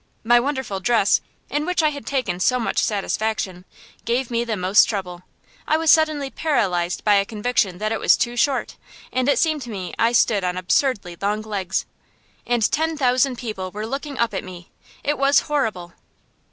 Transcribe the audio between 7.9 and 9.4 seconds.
it was too short, and it